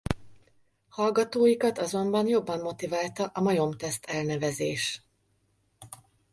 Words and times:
Hallgatóikat 0.89 1.77
azonban 1.77 2.27
jobban 2.27 2.59
motiválta 2.59 3.29
a 3.33 3.41
majom-teszt 3.41 4.05
elnevezés. 4.05 5.03